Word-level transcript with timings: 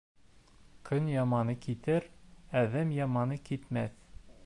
Көн 0.89 1.09
яманы 1.11 1.55
китер, 1.67 2.09
әҙәм 2.65 2.97
яманы 3.01 3.43
китмәҫ. 3.51 3.99